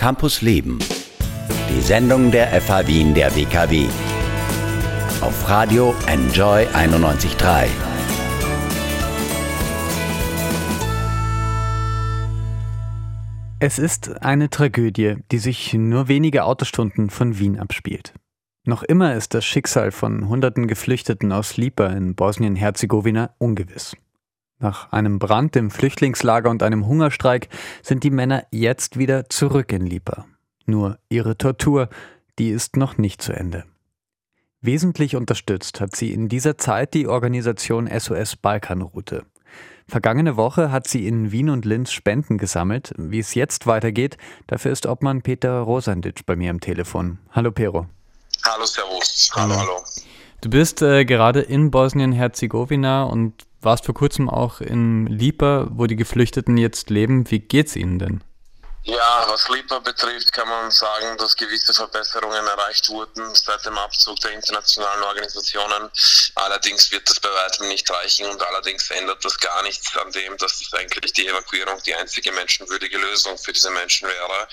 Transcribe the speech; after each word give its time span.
Campus 0.00 0.40
Leben. 0.40 0.78
Die 1.68 1.82
Sendung 1.82 2.30
der 2.30 2.58
FH 2.58 2.86
Wien 2.86 3.12
der 3.12 3.36
WKW. 3.36 3.86
Auf 5.20 5.46
Radio 5.46 5.94
Enjoy 6.06 6.66
91.3. 6.68 7.66
Es 13.58 13.78
ist 13.78 14.22
eine 14.22 14.48
Tragödie, 14.48 15.16
die 15.30 15.38
sich 15.38 15.74
nur 15.74 16.08
wenige 16.08 16.44
Autostunden 16.44 17.10
von 17.10 17.38
Wien 17.38 17.58
abspielt. 17.58 18.14
Noch 18.64 18.82
immer 18.82 19.14
ist 19.14 19.34
das 19.34 19.44
Schicksal 19.44 19.90
von 19.90 20.30
hunderten 20.30 20.66
Geflüchteten 20.66 21.30
aus 21.30 21.58
Lipa 21.58 21.88
in 21.88 22.14
Bosnien-Herzegowina 22.14 23.34
ungewiss. 23.36 23.94
Nach 24.60 24.92
einem 24.92 25.18
Brand 25.18 25.56
im 25.56 25.70
Flüchtlingslager 25.70 26.50
und 26.50 26.62
einem 26.62 26.86
Hungerstreik 26.86 27.48
sind 27.82 28.04
die 28.04 28.10
Männer 28.10 28.44
jetzt 28.50 28.98
wieder 28.98 29.30
zurück 29.30 29.72
in 29.72 29.86
Lipa. 29.86 30.26
Nur 30.66 30.98
ihre 31.08 31.38
Tortur, 31.38 31.88
die 32.38 32.50
ist 32.50 32.76
noch 32.76 32.98
nicht 32.98 33.22
zu 33.22 33.32
Ende. 33.32 33.64
Wesentlich 34.60 35.16
unterstützt 35.16 35.80
hat 35.80 35.96
sie 35.96 36.12
in 36.12 36.28
dieser 36.28 36.58
Zeit 36.58 36.92
die 36.92 37.08
Organisation 37.08 37.88
SOS 37.88 38.36
Balkanroute. 38.36 39.24
Vergangene 39.88 40.36
Woche 40.36 40.70
hat 40.70 40.86
sie 40.86 41.06
in 41.08 41.32
Wien 41.32 41.48
und 41.48 41.64
Linz 41.64 41.90
Spenden 41.90 42.36
gesammelt. 42.36 42.92
Wie 42.98 43.18
es 43.18 43.34
jetzt 43.34 43.66
weitergeht, 43.66 44.18
dafür 44.46 44.72
ist 44.72 44.84
Obmann 44.84 45.22
Peter 45.22 45.60
Rosanditsch 45.60 46.20
bei 46.26 46.36
mir 46.36 46.50
am 46.50 46.60
Telefon. 46.60 47.18
Hallo 47.32 47.50
Pero. 47.50 47.86
Hallo, 48.44 48.66
Servus. 48.66 49.32
Hallo, 49.34 49.56
hallo. 49.56 49.82
Du 50.40 50.48
bist 50.48 50.80
äh, 50.80 51.04
gerade 51.04 51.40
in 51.40 51.70
Bosnien-Herzegowina 51.70 53.02
und 53.04 53.34
warst 53.60 53.84
vor 53.84 53.94
kurzem 53.94 54.30
auch 54.30 54.60
in 54.60 55.06
Lipa, 55.06 55.68
wo 55.70 55.86
die 55.86 55.96
Geflüchteten 55.96 56.56
jetzt 56.56 56.88
leben. 56.88 57.30
Wie 57.30 57.40
geht's 57.40 57.76
ihnen 57.76 57.98
denn? 57.98 58.20
Ja, 58.84 59.26
was 59.28 59.46
Lipa 59.50 59.78
betrifft, 59.78 60.32
kann 60.32 60.48
man 60.48 60.70
sagen, 60.70 61.18
dass 61.18 61.36
gewisse 61.36 61.74
Verbesserungen 61.74 62.46
erreicht 62.46 62.88
wurden 62.88 63.34
seit 63.34 63.64
dem 63.66 63.76
Abzug 63.76 64.18
der 64.20 64.30
internationalen 64.30 65.02
Organisationen. 65.02 65.90
Allerdings 66.36 66.90
wird 66.90 67.08
das 67.08 67.20
bei 67.20 67.30
weitem 67.30 67.68
nicht 67.68 67.90
reichen 67.90 68.26
und 68.30 68.42
allerdings 68.42 68.90
ändert 68.90 69.22
das 69.22 69.38
gar 69.38 69.62
nichts 69.64 69.94
an 69.98 70.10
dem, 70.12 70.34
dass 70.38 70.62
eigentlich 70.72 71.12
die 71.12 71.26
Evakuierung 71.26 71.82
die 71.82 71.94
einzige 71.94 72.32
menschenwürdige 72.32 72.96
Lösung 72.96 73.36
für 73.36 73.52
diese 73.52 73.70
Menschen 73.70 74.08
wäre, 74.08 74.48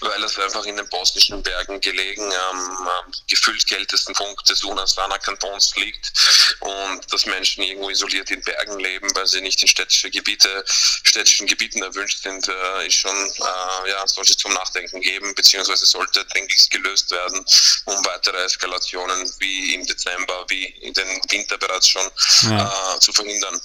weil 0.00 0.22
es 0.22 0.38
einfach 0.38 0.64
in 0.64 0.76
den 0.76 0.88
bosnischen 0.88 1.42
Bergen 1.42 1.80
gelegen 1.80 2.32
am 2.50 2.88
ähm, 2.88 3.12
gefühlt 3.28 3.66
kältesten 3.66 4.14
Punkt 4.14 4.48
des 4.48 4.62
Unasana 4.62 5.18
Kantons 5.18 5.74
liegt 5.74 6.12
und 6.60 7.12
dass 7.12 7.26
Menschen 7.26 7.64
irgendwo 7.64 7.90
isoliert 7.90 8.30
in 8.30 8.42
Bergen 8.42 8.78
leben, 8.78 9.12
weil 9.16 9.26
sie 9.26 9.40
nicht 9.40 9.60
in 9.60 9.66
städtische 9.66 10.08
Gebiete, 10.08 10.64
städtischen 10.66 11.48
Gebieten 11.48 11.82
erwünscht 11.82 12.22
sind, 12.22 12.46
äh, 12.46 12.86
ist 12.86 12.94
schon 12.94 13.10
äh, 13.10 13.71
ja, 13.88 14.06
sollte 14.06 14.36
zum 14.36 14.52
Nachdenken 14.52 15.00
geben, 15.00 15.34
beziehungsweise 15.34 15.86
sollte 15.86 16.24
dringlichst 16.26 16.70
gelöst 16.70 17.10
werden, 17.10 17.44
um 17.86 18.04
weitere 18.04 18.44
Eskalationen 18.44 19.30
wie 19.38 19.74
im 19.74 19.86
Dezember, 19.86 20.44
wie 20.48 20.64
in 20.64 20.94
den 20.94 21.08
Winter 21.30 21.58
bereits 21.58 21.88
schon 21.88 22.02
ja. 22.50 22.66
äh, 22.96 23.00
zu 23.00 23.12
verhindern. 23.12 23.60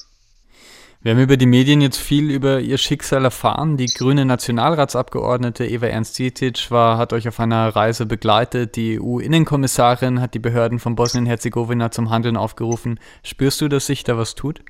Wir 1.02 1.12
haben 1.12 1.22
über 1.22 1.38
die 1.38 1.46
Medien 1.46 1.80
jetzt 1.80 2.00
viel 2.00 2.32
über 2.32 2.60
ihr 2.60 2.78
Schicksal 2.78 3.24
erfahren. 3.24 3.78
Die 3.78 3.86
grüne 3.86 4.26
Nationalratsabgeordnete 4.26 5.66
Eva 5.66 5.86
Ernst-Sietic 5.86 6.72
war, 6.72 6.98
hat 6.98 7.14
euch 7.14 7.28
auf 7.28 7.40
einer 7.40 7.70
Reise 7.76 8.06
begleitet. 8.08 8.76
Die 8.76 9.00
EU-Innenkommissarin 9.00 10.20
hat 10.20 10.34
die 10.34 10.40
Behörden 10.40 10.80
von 10.80 10.96
Bosnien-Herzegowina 10.96 11.92
zum 11.92 12.10
Handeln 12.10 12.36
aufgerufen. 12.36 13.00
Spürst 13.24 13.62
du, 13.62 13.68
dass 13.68 13.86
sich 13.86 14.04
da 14.04 14.18
was 14.18 14.34
tut? 14.34 14.62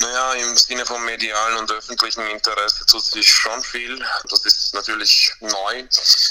Naja, 0.00 0.34
im 0.34 0.56
Sinne 0.56 0.84
von 0.84 1.04
medialen 1.04 1.58
und 1.58 1.70
öffentlichen 1.70 2.26
Interesse 2.26 2.84
tut 2.86 3.04
sich 3.04 3.30
schon 3.30 3.62
viel. 3.62 4.04
Das 4.28 4.44
ist 4.44 4.74
natürlich 4.74 5.32
neu, 5.40 5.84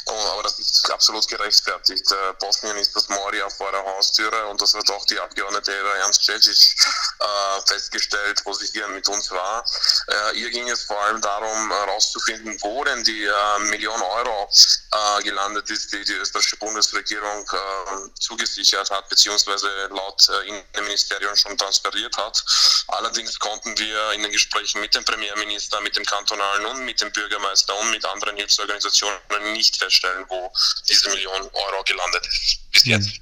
aber 0.07 0.43
das 0.43 0.59
ist 0.59 0.91
absolut 0.91 1.27
gerechtfertigt. 1.27 2.05
Bosnien 2.39 2.75
ist 2.77 2.95
das 2.95 3.07
Moria 3.09 3.49
vor 3.49 3.71
der 3.71 3.83
Haustüre 3.85 4.47
und 4.47 4.61
das 4.61 4.73
hat 4.73 4.89
auch 4.89 5.05
die 5.05 5.19
Abgeordnete 5.19 5.71
Ernst 6.01 6.23
Cečić 6.23 6.75
äh, 7.19 7.61
festgestellt, 7.67 8.41
wo 8.45 8.53
sie 8.53 8.67
hier 8.67 8.87
mit 8.89 9.07
uns 9.07 9.31
war. 9.31 9.63
Äh, 10.07 10.39
ihr 10.39 10.49
ging 10.49 10.67
es 10.69 10.83
vor 10.83 10.99
allem 11.03 11.21
darum, 11.21 11.71
herauszufinden, 11.71 12.57
wo 12.61 12.83
denn 12.83 13.03
die 13.03 13.23
äh, 13.23 13.59
Million 13.69 14.01
Euro 14.01 14.49
äh, 14.91 15.23
gelandet 15.23 15.69
ist, 15.69 15.91
die 15.93 16.03
die 16.03 16.13
österreichische 16.13 16.57
Bundesregierung 16.57 17.49
äh, 17.51 18.19
zugesichert 18.19 18.89
hat, 18.89 19.07
beziehungsweise 19.09 19.67
laut 19.89 20.27
äh, 20.29 20.47
Innenministerium 20.47 21.35
schon 21.35 21.57
transferiert 21.57 22.17
hat. 22.17 22.43
Allerdings 22.87 23.39
konnten 23.51 23.77
wir 23.77 24.13
in 24.15 24.23
den 24.23 24.31
Gesprächen 24.31 24.81
mit 24.81 24.95
dem 24.95 25.03
Premierminister, 25.03 25.81
mit 25.81 25.95
dem 25.95 26.05
Kantonalen 26.05 26.65
und 26.65 26.85
mit 26.85 27.01
dem 27.01 27.11
Bürgermeister 27.11 27.73
und 27.81 27.91
mit 27.91 28.05
anderen 28.05 28.37
Hilfsorganisationen 28.37 29.17
nicht 29.53 29.77
feststellen, 29.77 30.25
wo 30.29 30.51
diese 30.87 31.09
Million 31.09 31.41
Euro 31.41 31.83
gelandet 31.85 32.27
ist. 32.27 32.71
Bis 32.71 32.85
jetzt. 32.85 33.21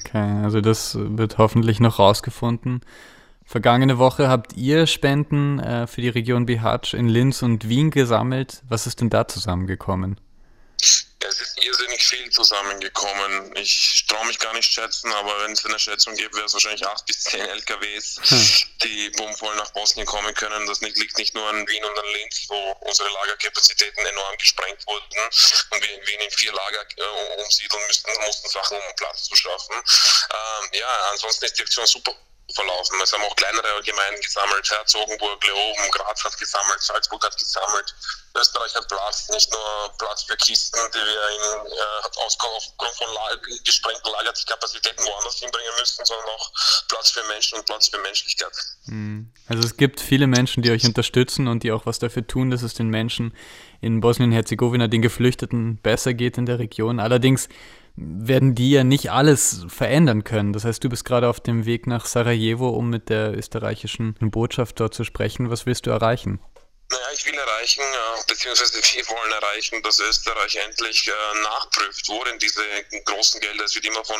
Okay, 0.00 0.42
also 0.42 0.60
das 0.60 0.96
wird 0.96 1.38
hoffentlich 1.38 1.80
noch 1.80 1.98
rausgefunden. 1.98 2.80
Vergangene 3.44 3.98
Woche 3.98 4.28
habt 4.28 4.54
ihr 4.54 4.86
Spenden 4.86 5.58
äh, 5.58 5.86
für 5.86 6.02
die 6.02 6.10
Region 6.10 6.44
Bihać 6.44 6.92
in 6.92 7.08
Linz 7.08 7.42
und 7.42 7.68
Wien 7.68 7.90
gesammelt. 7.90 8.62
Was 8.68 8.86
ist 8.86 9.00
denn 9.00 9.10
da 9.10 9.26
zusammengekommen? 9.26 10.20
Es 11.20 11.40
ist 11.40 11.58
irrsinnig 11.58 12.02
viel 12.02 12.30
zusammengekommen. 12.30 13.54
Ich 13.56 14.04
traue 14.06 14.26
mich 14.26 14.38
gar 14.38 14.52
nicht 14.52 14.72
schätzen, 14.72 15.12
aber 15.12 15.42
wenn 15.42 15.52
es 15.52 15.64
eine 15.64 15.78
Schätzung 15.78 16.14
gibt, 16.14 16.34
wäre 16.34 16.46
es 16.46 16.52
wahrscheinlich 16.52 16.86
acht 16.86 17.04
bis 17.06 17.24
zehn 17.24 17.40
LKWs, 17.40 18.20
hm. 18.22 18.48
die 18.84 19.10
bummvoll 19.10 19.54
nach 19.56 19.70
Bosnien 19.72 20.06
kommen 20.06 20.32
können. 20.34 20.66
Das 20.66 20.80
liegt 20.80 21.18
nicht 21.18 21.34
nur 21.34 21.44
an 21.48 21.66
Wien 21.66 21.84
und 21.84 21.98
an 21.98 22.06
Linz, 22.12 22.44
wo 22.48 22.72
unsere 22.80 23.08
Lagerkapazitäten 23.10 24.06
enorm 24.06 24.38
gesprengt 24.38 24.86
wurden 24.86 25.28
und 25.70 25.82
wir 25.82 25.94
in 25.94 26.06
Wien 26.06 26.20
in 26.20 26.30
vier 26.30 26.52
Lager 26.52 26.86
äh, 26.96 27.42
umsiedeln 27.42 27.82
müssten, 27.88 28.10
mussten 28.24 28.48
Sachen, 28.48 28.76
um 28.76 28.96
Platz 28.96 29.24
zu 29.24 29.34
schaffen. 29.34 29.74
Ähm, 29.74 30.70
ja, 30.72 31.10
ansonsten 31.10 31.46
ist 31.46 31.58
die 31.58 31.62
Aktion 31.62 31.86
super 31.86 32.14
verlaufen. 32.54 32.96
Es 33.02 33.12
haben 33.12 33.22
auch 33.22 33.36
kleinere 33.36 33.82
Gemeinden 33.82 34.20
gesammelt. 34.20 34.70
Herzogenburg, 34.70 35.44
Leoben, 35.46 35.90
Graz 35.92 36.24
hat 36.24 36.38
gesammelt, 36.38 36.80
Salzburg 36.80 37.22
hat 37.24 37.36
gesammelt. 37.36 37.94
Österreich 38.36 38.74
hat 38.74 38.88
Platz, 38.88 39.28
nicht 39.30 39.52
nur 39.52 39.92
Platz 39.98 40.22
für 40.22 40.36
Kisten, 40.36 40.78
die 40.94 40.98
wir 40.98 41.28
in, 41.36 41.66
äh, 41.66 42.20
aufgrund 42.24 42.94
von 42.96 43.08
gesprengten 43.64 44.12
Lagerkapazitäten 44.12 45.04
woanders 45.04 45.38
hinbringen 45.38 45.72
müssen, 45.78 46.04
sondern 46.04 46.26
auch 46.26 46.52
Platz 46.88 47.10
für 47.10 47.22
Menschen 47.24 47.58
und 47.58 47.66
Platz 47.66 47.88
für 47.88 47.98
Menschlichkeit. 47.98 48.52
Hm. 48.86 49.30
Also 49.48 49.66
es 49.66 49.76
gibt 49.76 50.00
viele 50.00 50.26
Menschen, 50.26 50.62
die 50.62 50.70
euch 50.70 50.84
unterstützen 50.84 51.48
und 51.48 51.62
die 51.62 51.72
auch 51.72 51.86
was 51.86 51.98
dafür 51.98 52.26
tun, 52.26 52.50
dass 52.50 52.62
es 52.62 52.74
den 52.74 52.88
Menschen 52.88 53.36
in 53.80 54.00
Bosnien-Herzegowina, 54.00 54.88
den 54.88 55.02
Geflüchteten, 55.02 55.78
besser 55.80 56.14
geht 56.14 56.38
in 56.38 56.46
der 56.46 56.58
Region. 56.58 57.00
Allerdings 57.00 57.48
werden 58.00 58.54
die 58.54 58.70
ja 58.70 58.84
nicht 58.84 59.10
alles 59.10 59.64
verändern 59.68 60.24
können. 60.24 60.52
Das 60.52 60.64
heißt, 60.64 60.82
du 60.82 60.88
bist 60.88 61.04
gerade 61.04 61.28
auf 61.28 61.40
dem 61.40 61.66
Weg 61.66 61.86
nach 61.86 62.06
Sarajevo, 62.06 62.68
um 62.68 62.90
mit 62.90 63.08
der 63.08 63.36
österreichischen 63.36 64.14
Botschaft 64.20 64.80
dort 64.80 64.94
zu 64.94 65.04
sprechen. 65.04 65.50
Was 65.50 65.66
willst 65.66 65.86
du 65.86 65.90
erreichen? 65.90 66.40
Naja, 66.90 67.10
ich 67.12 67.26
will 67.26 67.34
erreichen, 67.34 67.82
äh, 67.82 68.22
beziehungsweise 68.26 68.80
wir 68.80 69.08
wollen 69.08 69.32
erreichen, 69.32 69.82
dass 69.82 70.00
Österreich 70.00 70.56
endlich 70.56 71.06
äh, 71.06 71.40
nachprüft, 71.42 72.08
wo 72.08 72.24
denn 72.24 72.38
diese 72.38 72.64
großen 73.04 73.42
Gelder, 73.42 73.64
es 73.64 73.74
wird 73.74 73.84
immer 73.84 74.02
von 74.02 74.16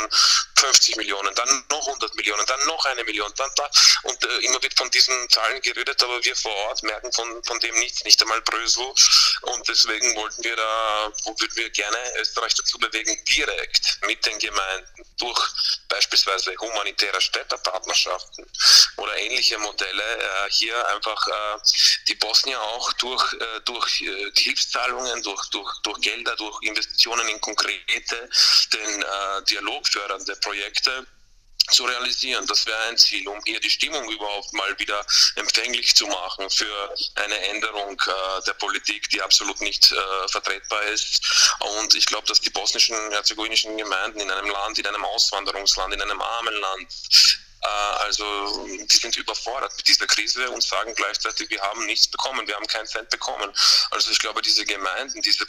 50 0.56 0.96
Millionen, 0.96 1.34
dann 1.34 1.48
noch 1.70 1.86
100 1.86 2.14
Millionen, 2.14 2.44
dann 2.46 2.66
noch 2.66 2.84
eine 2.84 3.04
Million, 3.04 3.32
dann 3.36 3.48
da. 3.56 3.70
Und 4.02 4.22
äh, 4.22 4.38
immer 4.44 4.62
wird 4.62 4.76
von 4.76 4.90
diesen 4.90 5.14
Zahlen 5.30 5.62
geredet, 5.62 6.02
aber 6.02 6.22
wir 6.22 6.36
vor 6.36 6.54
Ort 6.68 6.82
merken 6.82 7.10
von, 7.12 7.42
von 7.44 7.58
dem 7.60 7.74
nichts, 7.76 8.04
nicht 8.04 8.20
einmal 8.20 8.42
Brüssel. 8.42 8.84
Und 9.42 9.68
deswegen 9.68 10.14
wollten 10.16 10.42
wir 10.42 10.56
da, 10.56 11.12
würden 11.24 11.56
wir 11.56 11.70
gerne 11.70 11.96
Österreich 12.20 12.54
dazu 12.54 12.78
bewegen, 12.78 13.16
direkt 13.24 13.98
mit 14.06 14.24
den 14.26 14.38
Gemeinden 14.38 15.04
durch 15.18 15.48
beispielsweise 15.88 16.54
humanitäre 16.60 17.20
Städtepartnerschaften 17.20 18.46
oder 18.96 19.16
ähnliche 19.16 19.58
Modelle 19.58 20.02
äh, 20.02 20.50
hier 20.50 20.86
einfach 20.88 21.26
äh, 21.26 21.58
die 22.08 22.14
Bosnier 22.16 22.60
auch 22.60 22.92
durch, 22.94 23.32
äh, 23.34 23.60
durch 23.64 24.00
äh, 24.00 24.30
Hilfszahlungen, 24.36 25.22
durch, 25.22 25.44
durch, 25.50 25.78
durch 25.82 26.00
Gelder, 26.00 26.36
durch 26.36 26.62
Investitionen 26.62 27.28
in 27.28 27.40
konkrete, 27.40 28.30
den 28.72 29.02
äh, 29.02 29.42
Dialog 29.48 29.86
fördernde 29.88 30.36
Projekte 30.36 31.06
zu 31.70 31.84
realisieren. 31.84 32.46
Das 32.46 32.66
wäre 32.66 32.78
ein 32.84 32.96
Ziel, 32.96 33.26
um 33.28 33.40
hier 33.44 33.60
die 33.60 33.70
Stimmung 33.70 34.10
überhaupt 34.10 34.52
mal 34.52 34.78
wieder 34.78 35.04
empfänglich 35.36 35.94
zu 35.94 36.06
machen 36.06 36.48
für 36.50 36.94
eine 37.16 37.38
Änderung 37.48 38.00
äh, 38.00 38.44
der 38.46 38.54
Politik, 38.54 39.08
die 39.10 39.22
absolut 39.22 39.60
nicht 39.60 39.92
äh, 39.92 40.28
vertretbar 40.28 40.82
ist. 40.84 41.56
Und 41.60 41.94
ich 41.94 42.06
glaube, 42.06 42.26
dass 42.26 42.40
die 42.40 42.50
bosnischen, 42.50 42.96
herzegowinischen 43.10 43.76
Gemeinden 43.76 44.20
in 44.20 44.30
einem 44.30 44.50
Land, 44.50 44.78
in 44.78 44.86
einem 44.86 45.04
Auswanderungsland, 45.04 45.94
in 45.94 46.02
einem 46.02 46.20
armen 46.20 46.54
Land 46.54 46.88
also 47.60 48.66
die 48.66 48.96
sind 48.96 49.16
überfordert 49.16 49.72
mit 49.76 49.88
dieser 49.88 50.06
Krise 50.06 50.50
und 50.50 50.62
sagen 50.62 50.94
gleichzeitig, 50.94 51.50
wir 51.50 51.60
haben 51.60 51.84
nichts 51.86 52.08
bekommen, 52.08 52.46
wir 52.46 52.54
haben 52.54 52.66
keinen 52.66 52.86
Cent 52.86 53.10
bekommen. 53.10 53.52
Also 53.90 54.10
ich 54.10 54.18
glaube, 54.18 54.42
diese 54.42 54.64
Gemeinden, 54.64 55.20
diese, 55.22 55.46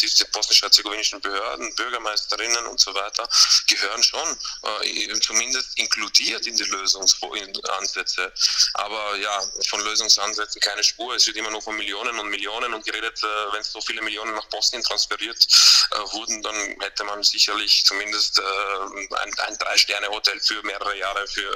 diese 0.00 0.24
bosnisch-herzegowinischen 0.26 1.20
Behörden, 1.20 1.74
Bürgermeisterinnen 1.74 2.66
und 2.66 2.80
so 2.80 2.94
weiter, 2.94 3.28
gehören 3.66 4.02
schon 4.02 4.38
äh, 4.82 5.20
zumindest 5.20 5.78
inkludiert 5.78 6.46
in 6.46 6.56
die 6.56 6.64
Lösungsansätze. 6.64 8.32
Aber 8.74 9.16
ja, 9.16 9.42
von 9.68 9.80
Lösungsansätzen 9.80 10.60
keine 10.60 10.82
Spur. 10.84 11.14
Es 11.14 11.26
wird 11.26 11.36
immer 11.36 11.50
nur 11.50 11.62
von 11.62 11.76
Millionen 11.76 12.18
und 12.18 12.28
Millionen 12.28 12.74
und 12.74 12.84
geredet, 12.84 13.22
äh, 13.22 13.52
wenn 13.52 13.62
so 13.62 13.80
viele 13.80 14.02
Millionen 14.02 14.34
nach 14.34 14.46
Bosnien 14.46 14.82
transferiert 14.82 15.46
äh, 15.90 15.96
wurden, 16.12 16.42
dann 16.42 16.54
hätte 16.80 17.04
man 17.04 17.22
sicherlich 17.22 17.84
zumindest 17.84 18.38
äh, 18.38 18.42
ein, 18.42 19.38
ein 19.46 19.58
Drei-Sterne-Hotel 19.58 20.40
für 20.40 20.62
mehrere 20.62 20.96
Jahre 20.96 21.26
für, 21.26 21.47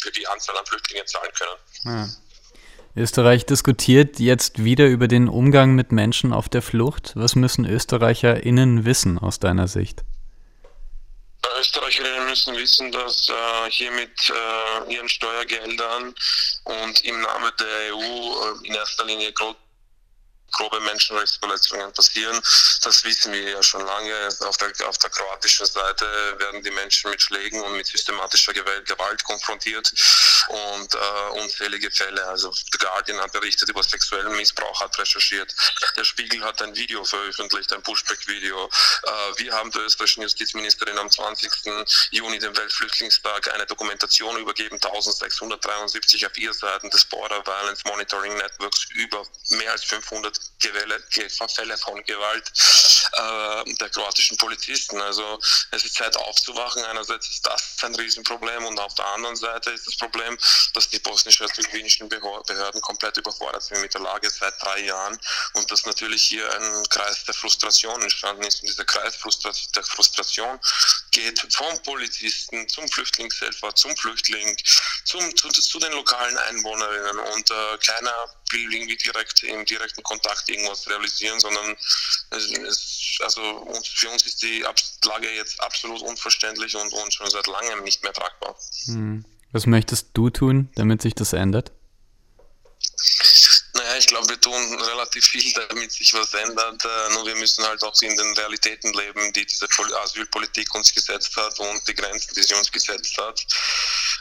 für 0.00 0.10
die 0.12 0.26
Anzahl 0.26 0.56
an 0.56 0.66
Flüchtlingen 0.66 1.06
zahlen 1.06 1.30
können. 1.34 1.58
Ja. 1.84 2.08
Österreich 2.96 3.46
diskutiert 3.46 4.18
jetzt 4.18 4.64
wieder 4.64 4.86
über 4.86 5.06
den 5.08 5.28
Umgang 5.28 5.74
mit 5.74 5.92
Menschen 5.92 6.32
auf 6.32 6.48
der 6.48 6.62
Flucht. 6.62 7.12
Was 7.14 7.36
müssen 7.36 7.64
ÖsterreicherInnen 7.64 8.84
wissen 8.84 9.18
aus 9.18 9.38
deiner 9.38 9.68
Sicht? 9.68 10.02
Österreicherinnen 11.60 12.28
müssen 12.28 12.56
wissen, 12.56 12.92
dass 12.92 13.28
äh, 13.28 13.70
hier 13.70 13.90
mit 13.92 14.10
äh, 14.30 14.92
ihren 14.92 15.08
Steuergeldern 15.08 16.14
und 16.64 17.04
im 17.04 17.20
Namen 17.20 17.52
der 17.58 17.94
EU 17.94 18.00
äh, 18.00 18.66
in 18.66 18.74
erster 18.74 19.04
Linie 19.04 19.32
grobe 20.52 20.80
Menschenrechtsverletzungen 20.80 21.92
passieren. 21.92 22.40
Das 22.82 23.04
wissen 23.04 23.32
wir 23.32 23.50
ja 23.50 23.62
schon 23.62 23.84
lange. 23.84 24.28
Auf 24.40 24.56
der, 24.56 24.88
auf 24.88 24.98
der 24.98 25.10
kroatischen 25.10 25.66
Seite 25.66 26.04
werden 26.38 26.62
die 26.62 26.70
Menschen 26.70 27.10
mit 27.10 27.20
Schlägen 27.22 27.60
und 27.62 27.76
mit 27.76 27.86
systematischer 27.86 28.52
Gewalt 28.52 29.24
konfrontiert 29.24 29.92
und 30.48 30.94
äh, 30.94 31.40
unzählige 31.40 31.90
Fälle. 31.90 32.24
Also 32.26 32.52
The 32.52 32.78
Guardian 32.78 33.20
hat 33.20 33.32
berichtet 33.32 33.68
über 33.68 33.82
sexuellen 33.82 34.34
Missbrauch, 34.36 34.80
hat 34.80 34.98
recherchiert. 34.98 35.54
Der 35.96 36.04
Spiegel 36.04 36.42
hat 36.42 36.62
ein 36.62 36.74
Video 36.74 37.04
veröffentlicht, 37.04 37.72
ein 37.72 37.82
Pushback-Video. 37.82 38.66
Äh, 38.66 39.10
wir 39.36 39.52
haben 39.52 39.70
der 39.72 39.82
österreichischen 39.82 40.22
Justizministerin 40.22 40.98
am 40.98 41.10
20. 41.10 41.50
Juni, 42.10 42.38
dem 42.38 42.56
Weltflüchtlingstag, 42.56 43.52
eine 43.52 43.66
Dokumentation 43.66 44.38
übergeben, 44.38 44.76
1673 44.76 46.26
auf 46.26 46.36
ihr 46.38 46.52
Seiten 46.52 46.90
des 46.90 47.04
Border 47.04 47.44
Violence 47.46 47.84
Monitoring 47.84 48.36
Networks, 48.36 48.86
über 48.94 49.26
mehr 49.50 49.72
als 49.72 49.84
500 49.84 50.37
Fälle 51.48 51.78
von 51.78 52.02
Gewalt 52.04 52.52
äh, 53.12 53.74
der 53.74 53.90
kroatischen 53.90 54.36
Polizisten. 54.36 55.00
Also 55.00 55.38
es 55.70 55.84
ist 55.84 55.94
Zeit 55.94 56.16
aufzuwachen. 56.16 56.84
Einerseits 56.84 57.28
ist 57.28 57.46
das 57.46 57.76
ein 57.82 57.94
Riesenproblem 57.94 58.64
und 58.66 58.78
auf 58.78 58.94
der 58.94 59.06
anderen 59.06 59.36
Seite 59.36 59.70
ist 59.70 59.86
das 59.86 59.96
Problem, 59.96 60.36
dass 60.74 60.88
die 60.88 60.98
bosnisch-herzegowinischen 60.98 62.08
Behörden 62.08 62.80
komplett 62.80 63.16
überfordert 63.16 63.62
sind 63.62 63.80
mit 63.80 63.94
der 63.94 64.02
Lage 64.02 64.30
seit 64.30 64.54
drei 64.62 64.80
Jahren 64.80 65.18
und 65.54 65.70
dass 65.70 65.86
natürlich 65.86 66.22
hier 66.22 66.48
ein 66.52 66.84
Kreis 66.88 67.24
der 67.24 67.34
Frustration 67.34 68.00
entstanden 68.02 68.44
ist. 68.44 68.62
Und 68.62 68.68
dieser 68.68 68.84
Kreis 68.84 69.18
der 69.74 69.84
Frustration 69.84 70.60
geht 71.18 71.52
vom 71.52 71.82
Polizisten 71.82 72.68
zum 72.68 72.86
Flüchtlingshelfer, 72.88 73.74
zum 73.74 73.96
Flüchtling, 73.96 74.56
zum, 75.04 75.36
zu, 75.36 75.48
zu 75.48 75.78
den 75.78 75.92
lokalen 75.92 76.36
Einwohnerinnen 76.36 77.18
und 77.34 77.50
äh, 77.50 77.78
keiner 77.84 78.12
will 78.50 78.72
irgendwie 78.72 78.96
direkt 78.96 79.42
im 79.42 79.64
direkten 79.64 80.02
Kontakt 80.02 80.48
irgendwas 80.48 80.88
realisieren, 80.88 81.40
sondern 81.40 81.76
es, 82.30 83.18
also 83.20 83.40
für 83.84 84.10
uns 84.10 84.26
ist 84.26 84.42
die 84.42 84.64
Lage 85.04 85.30
jetzt 85.34 85.60
absolut 85.60 86.02
unverständlich 86.02 86.74
und, 86.76 86.92
und 86.92 87.12
schon 87.12 87.30
seit 87.30 87.46
langem 87.46 87.82
nicht 87.84 88.02
mehr 88.02 88.12
tragbar. 88.12 88.56
Hm. 88.86 89.24
Was 89.52 89.66
möchtest 89.66 90.08
du 90.14 90.30
tun, 90.30 90.70
damit 90.74 91.02
sich 91.02 91.14
das 91.14 91.32
ändert? 91.32 91.72
Ich 93.98 94.06
glaube, 94.06 94.28
wir 94.28 94.40
tun 94.40 94.80
relativ 94.82 95.26
viel, 95.26 95.52
damit 95.52 95.90
sich 95.90 96.14
was 96.14 96.32
ändert. 96.32 96.84
Äh, 96.84 97.12
nur 97.14 97.26
wir 97.26 97.34
müssen 97.34 97.64
halt 97.64 97.82
auch 97.82 98.00
in 98.00 98.16
den 98.16 98.32
Realitäten 98.34 98.92
leben, 98.92 99.32
die 99.32 99.44
diese 99.44 99.66
Asylpolitik 100.02 100.72
uns 100.74 100.94
gesetzt 100.94 101.36
hat 101.36 101.58
und 101.58 101.86
die 101.88 101.94
Grenzen, 101.94 102.32
die 102.34 102.42
sie 102.44 102.54
uns 102.54 102.70
gesetzt 102.70 103.18
hat. 103.18 103.44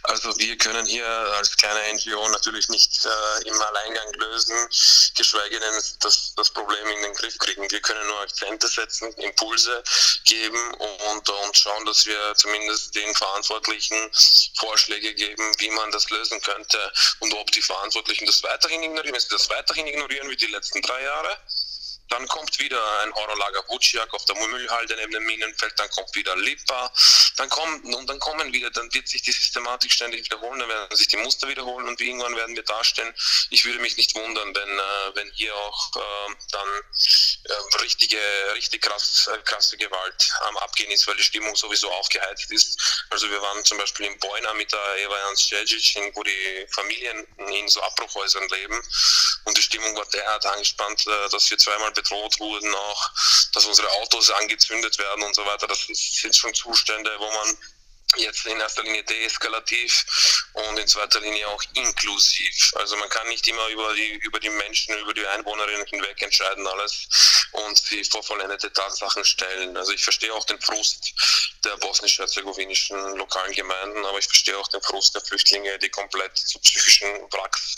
Also 0.04 0.36
wir 0.40 0.58
können 0.58 0.86
hier 0.86 1.08
als 1.08 1.56
kleine 1.58 1.94
NGO 1.94 2.28
natürlich 2.30 2.70
nicht 2.70 3.06
äh, 3.06 3.48
im 3.48 3.62
Alleingang 3.62 4.14
lösen, 4.14 4.56
geschweige 5.16 5.60
denn 5.60 5.84
das, 6.00 6.34
das 6.36 6.50
Problem 6.52 6.88
in 6.88 7.02
den 7.04 7.14
Griff 7.14 7.38
kriegen. 7.38 7.70
Wir 7.70 7.82
können 7.82 8.06
nur 8.08 8.20
Akzente 8.22 8.68
setzen, 8.68 9.12
Impulse 9.14 9.84
geben 10.26 10.74
und, 10.74 11.30
und 11.30 11.58
schauen, 11.58 11.86
dass 11.86 12.06
wir 12.06 12.34
zumindest 12.36 12.96
den 12.96 13.14
Verantwortlichen 13.14 13.98
Vorschläge 14.58 15.14
geben, 15.14 15.52
wie 15.60 15.70
man 15.70 15.92
das 15.92 16.10
lösen 16.10 16.42
könnte 16.42 16.92
und 17.20 17.34
ob 17.36 17.52
die 17.52 17.62
Verantwortlichen 17.62 18.26
das 18.26 18.42
weiterhin 18.44 18.82
ignorieren. 18.84 19.14
Wenn 19.14 19.22
sie 19.22 19.30
das 19.30 19.50
weiterhin 19.68 19.88
ignorieren 19.88 20.30
wie 20.30 20.36
die 20.36 20.46
letzten 20.48 20.82
drei 20.82 21.02
Jahre, 21.02 21.30
dann 22.10 22.28
kommt 22.28 22.58
wieder 22.60 22.82
ein 23.02 23.14
Horrorlager 23.14 23.64
Buciak 23.64 24.14
auf 24.14 24.26
der 24.26 24.36
Müllhalde 24.36 24.96
neben 24.98 25.12
dem 25.12 25.26
Minenfeld, 25.26 25.74
dann 25.78 25.90
kommt 25.90 26.14
wieder 26.16 26.36
Lipa, 26.38 26.92
dann 27.36 27.50
kommt 27.50 27.86
und 27.86 28.08
dann 28.08 28.20
kommen 28.20 28.52
wieder, 28.54 28.70
dann 28.72 28.94
wird 28.94 29.08
sich 29.08 29.22
die 29.22 29.32
Systematik 29.32 29.92
ständig 29.92 30.26
wiederholen, 30.26 30.60
dann 30.60 30.70
werden 30.70 30.96
sich 30.96 31.08
die 31.08 31.18
Muster 31.18 31.48
wiederholen 31.48 31.88
und 31.88 32.00
irgendwann 32.00 32.36
werden 32.36 32.56
wir 32.56 32.64
dastehen. 32.64 33.14
Ich 33.50 33.66
würde 33.66 33.80
mich 33.80 33.98
nicht 33.98 34.16
wundern, 34.16 34.56
wenn, 34.56 34.80
äh, 34.80 35.16
wenn 35.16 35.32
hier 35.34 35.56
auch 35.56 35.96
äh, 35.96 36.36
dann 36.52 36.68
äh, 37.44 37.78
richtige, 37.82 38.20
richtig 38.54 38.82
krass, 38.82 39.30
äh, 39.34 39.38
krasse 39.44 39.78
Gewalt 39.78 40.32
am 40.42 40.58
Abgehen 40.58 40.92
ist, 40.92 41.08
weil 41.08 41.16
die 41.16 41.24
Stimmung 41.24 41.56
sowieso 41.56 41.92
aufgeheizt 41.92 42.52
ist. 42.52 43.06
Also 43.10 43.30
wir 43.30 43.42
waren 43.42 43.64
zum 43.66 43.78
Beispiel 43.78 44.06
in 44.06 44.18
Boina 44.20 44.54
mit 44.54 44.72
der 44.72 44.98
Eva 45.00 45.18
Jans 45.20 45.52
wo 46.14 46.24
die 46.24 46.68
Familien 46.72 47.28
in 47.50 47.68
so 47.68 47.82
Abbruchhäusern 47.82 48.48
leben 48.50 48.82
und 49.46 49.58
die 49.58 49.62
Stimmung 49.62 49.96
war 49.96 50.06
derart 50.08 50.46
angespannt, 50.46 51.06
äh, 51.08 51.30
dass 51.30 51.50
wir 51.50 51.58
zweimal 51.58 51.94
bedroht 51.98 52.40
wurden, 52.40 52.74
auch 52.74 53.12
dass 53.54 53.66
unsere 53.66 53.90
Autos 54.02 54.30
angezündet 54.32 54.98
werden 54.98 55.24
und 55.24 55.36
so 55.36 55.46
weiter. 55.46 55.68
Das 55.68 55.86
sind 55.88 56.36
schon 56.36 56.54
Zustände, 56.54 57.12
wo 57.20 57.32
man 57.32 57.58
jetzt 58.16 58.46
in 58.46 58.60
erster 58.60 58.84
Linie 58.84 59.04
deeskalativ 59.04 60.06
und 60.54 60.80
in 60.80 60.88
zweiter 60.88 61.20
Linie 61.20 61.48
auch 61.50 61.62
inklusiv. 61.74 62.72
Also 62.76 62.96
man 62.98 63.10
kann 63.10 63.28
nicht 63.28 63.46
immer 63.48 63.68
über 63.68 63.94
die, 63.94 64.12
über 64.24 64.40
die 64.40 64.50
Menschen, 64.50 64.98
über 65.00 65.14
die 65.14 65.28
Einwohnerinnen 65.28 65.86
hinweg 65.88 66.22
entscheiden 66.22 66.66
alles 66.68 67.08
und 67.52 67.78
sie 67.78 68.04
vor 68.06 68.24
vollendete 68.24 68.72
Tatsachen 68.72 69.26
stellen. 69.26 69.76
Also 69.76 69.92
ich 69.92 70.04
verstehe 70.04 70.34
auch 70.34 70.46
den 70.46 70.60
Frust 70.62 71.14
der 71.66 71.76
bosnisch-herzegowinischen 71.78 73.18
lokalen 73.18 73.54
Gemeinden, 73.54 74.06
aber 74.06 74.20
ich 74.20 74.26
verstehe 74.26 74.58
auch 74.58 74.68
den 74.70 74.82
Frust 74.82 75.14
der 75.16 75.22
Flüchtlinge, 75.22 75.78
die 75.80 75.90
komplett 75.90 76.38
zu 76.38 76.60
psychischen 76.60 77.10
Wracks 77.32 77.76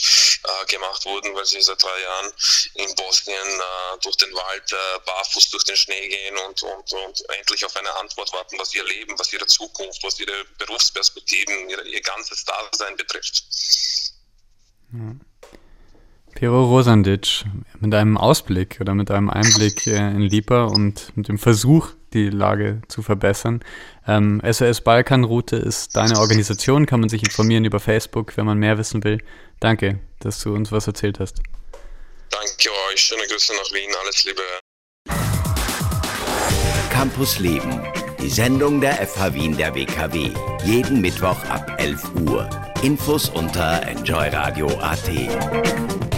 äh, 0.49 0.65
gemacht 0.65 1.05
wurden, 1.05 1.33
weil 1.35 1.45
sie 1.45 1.61
seit 1.61 1.81
drei 1.81 2.01
Jahren 2.01 2.31
in 2.75 2.95
Bosnien 2.95 3.35
äh, 3.37 3.97
durch 4.01 4.17
den 4.17 4.33
Wald 4.33 4.71
äh, 4.71 4.99
barfuß 5.05 5.49
durch 5.51 5.63
den 5.63 5.75
Schnee 5.75 6.07
gehen 6.07 6.37
und, 6.47 6.63
und, 6.63 6.93
und 6.93 7.29
endlich 7.37 7.65
auf 7.65 7.75
eine 7.75 7.93
Antwort 7.97 8.31
warten, 8.33 8.57
was 8.59 8.73
ihr 8.75 8.83
Leben, 8.85 9.13
was 9.17 9.31
ihre 9.33 9.45
Zukunft, 9.45 10.03
was 10.03 10.19
ihre 10.19 10.45
Berufsperspektiven, 10.57 11.69
ihr, 11.69 11.85
ihr 11.85 12.01
ganzes 12.01 12.45
Dasein 12.45 12.95
betrifft. 12.95 13.43
Ja. 14.93 15.15
Pero 16.35 16.63
Rosandic, 16.65 17.43
mit 17.79 17.93
einem 17.93 18.17
Ausblick 18.17 18.77
oder 18.79 18.93
mit 18.93 19.11
einem 19.11 19.29
Einblick 19.29 19.87
in 19.87 20.21
Lipa 20.21 20.65
und 20.65 21.15
mit 21.17 21.27
dem 21.27 21.37
Versuch, 21.37 21.89
die 22.13 22.29
Lage 22.29 22.81
zu 22.87 23.01
verbessern. 23.01 23.63
Ähm, 24.07 24.41
SOS 24.49 24.81
Balkanroute 24.81 25.57
ist 25.57 25.95
deine 25.95 26.17
Organisation, 26.17 26.85
kann 26.85 27.01
man 27.01 27.09
sich 27.09 27.23
informieren 27.23 27.65
über 27.65 27.79
Facebook, 27.79 28.37
wenn 28.37 28.45
man 28.45 28.57
mehr 28.57 28.77
wissen 28.77 29.03
will. 29.03 29.21
Danke, 29.59 29.99
dass 30.19 30.41
du 30.41 30.53
uns 30.53 30.71
was 30.71 30.87
erzählt 30.87 31.19
hast. 31.19 31.37
Danke 32.29 32.69
euch, 32.91 32.99
schöne 32.99 33.25
Grüße 33.27 33.53
nach 33.53 33.73
Wien, 33.73 33.89
alles 34.01 34.25
Liebe. 34.25 34.41
Campus 36.91 37.39
Leben 37.39 37.81
die 38.21 38.29
Sendung 38.29 38.81
der 38.81 39.07
FH 39.07 39.33
Wien 39.33 39.55
der 39.55 39.73
WKW. 39.73 40.31
Jeden 40.65 40.99
Mittwoch 40.99 41.41
ab 41.45 41.71
11 41.77 42.03
Uhr. 42.27 42.49
Infos 42.83 43.29
unter 43.29 43.81
enjoyradio.at. 43.87 46.08